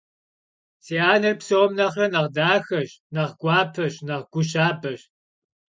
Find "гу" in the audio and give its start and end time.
4.33-4.41